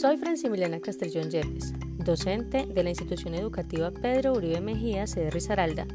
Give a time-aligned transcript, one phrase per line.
[0.00, 5.86] Soy Francimiliana Castellón Yepes, docente de la institución educativa Pedro Uribe Mejía, sede Risaralda,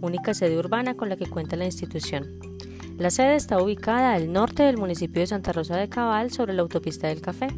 [0.00, 2.40] única sede urbana con la que cuenta la institución.
[2.96, 6.62] La sede está ubicada al norte del municipio de Santa Rosa de Cabal, sobre la
[6.62, 7.48] autopista del Café.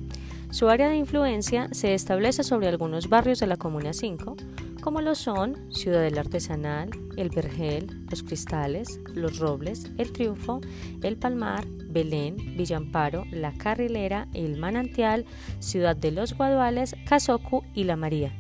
[0.50, 4.36] Su área de influencia se establece sobre algunos barrios de la Comuna 5,
[4.82, 10.60] como lo son Ciudadela Artesanal, El Vergel, Los Cristales, Los Robles, El Triunfo,
[11.02, 15.24] El Palmar, Belén, Villamparo, La Carrilera, El Manantial,
[15.60, 18.32] Ciudad de los Guaduales, Casocu y La María.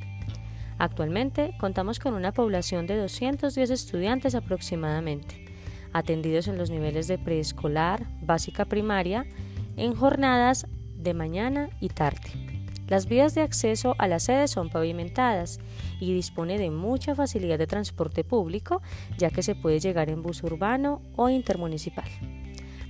[0.78, 5.46] Actualmente contamos con una población de 210 estudiantes aproximadamente,
[5.92, 9.26] atendidos en los niveles de preescolar, básica primaria,
[9.76, 10.66] en jornadas
[10.96, 12.61] de mañana y tarde.
[12.88, 15.60] Las vías de acceso a la sede son pavimentadas
[16.00, 18.82] y dispone de mucha facilidad de transporte público,
[19.18, 22.08] ya que se puede llegar en bus urbano o intermunicipal.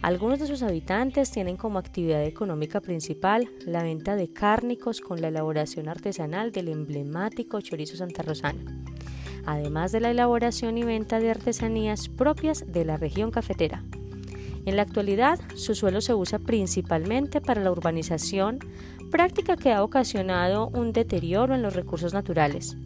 [0.02, 5.28] Algunos de sus habitantes tienen como actividad económica principal la venta de cárnicos con la
[5.28, 8.64] elaboración artesanal del emblemático chorizo santarrosano,
[9.46, 13.84] además de la elaboración y venta de artesanías propias de la región cafetera.
[14.64, 18.58] En la actualidad, su suelo se usa principalmente para la urbanización,
[19.12, 22.78] práctica que ha ocasionado un deterioro en los recursos naturales.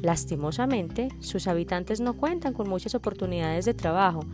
[0.00, 4.24] Lastimosamente, sus habitantes no cuentan con muchas oportunidades de trabajo,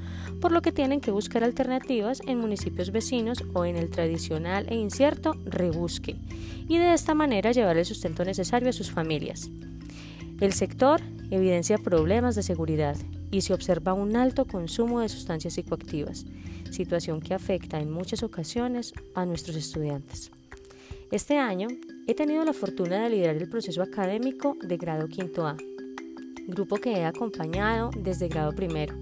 [0.40, 4.76] por lo que tienen que buscar alternativas en municipios vecinos o en el tradicional e
[4.76, 6.16] incierto rebusque,
[6.68, 9.50] y de esta manera llevar el sustento necesario a sus familias.
[10.40, 11.00] El sector
[11.32, 12.96] evidencia problemas de seguridad
[13.32, 16.24] y se observa un alto consumo de sustancias psicoactivas,
[16.70, 20.30] situación que afecta en muchas ocasiones a nuestros estudiantes.
[21.12, 21.68] Este año
[22.06, 25.58] he tenido la fortuna de liderar el proceso académico de grado quinto A,
[26.46, 28.94] grupo que he acompañado desde grado primero.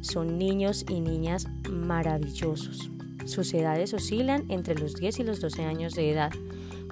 [0.00, 2.88] Son niños y niñas maravillosos.
[3.24, 6.30] Sus edades oscilan entre los 10 y los 12 años de edad,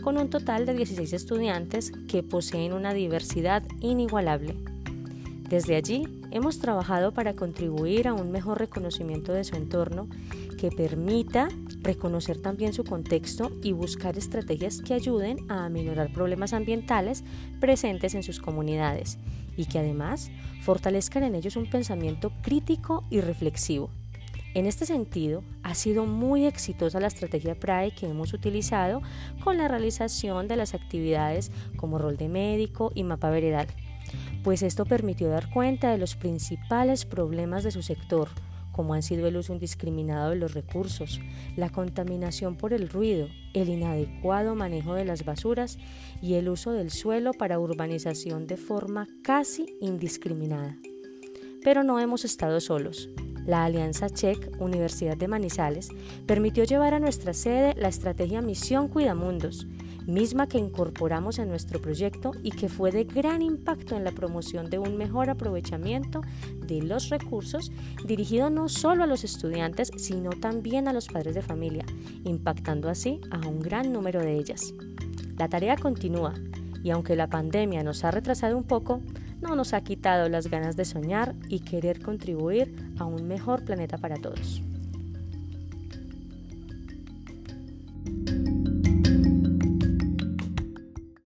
[0.03, 4.57] con un total de 16 estudiantes que poseen una diversidad inigualable.
[5.49, 10.09] Desde allí hemos trabajado para contribuir a un mejor reconocimiento de su entorno
[10.59, 11.49] que permita
[11.83, 17.25] reconocer también su contexto y buscar estrategias que ayuden a aminorar problemas ambientales
[17.61, 19.19] presentes en sus comunidades
[19.57, 20.31] y que además
[20.63, 23.91] fortalezcan en ellos un pensamiento crítico y reflexivo.
[24.55, 29.01] En este sentido, ha sido muy exitosa la estrategia PRAE que hemos utilizado
[29.43, 33.67] con la realización de las actividades como rol de médico y mapa veredal
[34.43, 38.29] pues esto permitió dar cuenta de los principales problemas de su sector,
[38.73, 41.21] como han sido el uso indiscriminado de los recursos,
[41.57, 45.79] la contaminación por el ruido, el inadecuado manejo de las basuras
[46.21, 50.77] y el uso del suelo para urbanización de forma casi indiscriminada.
[51.63, 53.09] Pero no hemos estado solos.
[53.47, 55.89] La Alianza CHEC Universidad de Manizales
[56.27, 59.67] permitió llevar a nuestra sede la estrategia Misión Cuidamundos,
[60.07, 64.71] misma que incorporamos en nuestro proyecto y que fue de gran impacto en la promoción
[64.71, 66.23] de un mejor aprovechamiento
[66.67, 67.73] de los recursos
[68.05, 71.85] dirigido no solo a los estudiantes, sino también a los padres de familia,
[72.25, 74.73] impactando así a un gran número de ellas.
[75.37, 76.35] La tarea continúa
[76.83, 79.01] y aunque la pandemia nos ha retrasado un poco,
[79.41, 83.99] no nos ha quitado las ganas de soñar y querer contribuir a un mejor planeta
[83.99, 84.63] para todos.